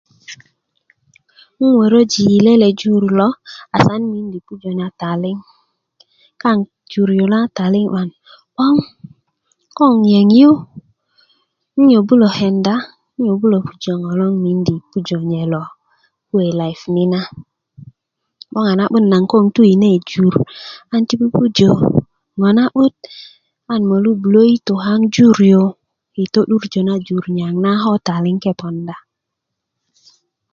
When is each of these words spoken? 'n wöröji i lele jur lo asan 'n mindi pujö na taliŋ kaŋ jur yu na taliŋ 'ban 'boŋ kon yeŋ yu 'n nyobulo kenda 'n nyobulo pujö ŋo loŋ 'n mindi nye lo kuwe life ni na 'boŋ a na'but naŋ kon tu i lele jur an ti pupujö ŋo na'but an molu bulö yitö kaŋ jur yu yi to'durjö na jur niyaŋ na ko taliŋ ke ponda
'n 1.63 1.73
wöröji 1.79 2.23
i 2.35 2.37
lele 2.45 2.67
jur 2.79 3.03
lo 3.19 3.27
asan 3.77 4.01
'n 4.01 4.11
mindi 4.13 4.37
pujö 4.47 4.71
na 4.79 4.87
taliŋ 5.01 5.37
kaŋ 6.41 6.57
jur 6.91 7.09
yu 7.17 7.25
na 7.33 7.39
taliŋ 7.57 7.85
'ban 7.89 8.09
'boŋ 8.55 8.75
kon 9.77 9.93
yeŋ 10.11 10.29
yu 10.41 10.51
'n 11.75 11.83
nyobulo 11.89 12.27
kenda 12.37 12.75
'n 12.85 13.19
nyobulo 13.23 13.57
pujö 13.67 13.91
ŋo 14.01 14.11
loŋ 14.19 14.33
'n 14.35 14.41
mindi 14.45 14.75
nye 15.29 15.43
lo 15.53 15.61
kuwe 16.27 16.47
life 16.61 16.83
ni 16.95 17.03
na 17.13 17.21
'boŋ 18.51 18.65
a 18.71 18.73
na'but 18.79 19.05
naŋ 19.11 19.23
kon 19.31 19.45
tu 19.55 19.61
i 19.71 19.73
lele 19.81 19.99
jur 20.09 20.33
an 20.93 21.01
ti 21.07 21.13
pupujö 21.19 21.71
ŋo 22.39 22.49
na'but 22.57 22.95
an 23.73 23.81
molu 23.89 24.11
bulö 24.21 24.41
yitö 24.51 24.73
kaŋ 24.83 25.01
jur 25.15 25.37
yu 25.51 25.63
yi 26.17 26.23
to'durjö 26.33 26.81
na 26.87 26.95
jur 27.07 27.25
niyaŋ 27.35 27.55
na 27.65 27.71
ko 27.83 27.91
taliŋ 28.07 28.37
ke 28.45 28.53
ponda 28.61 28.97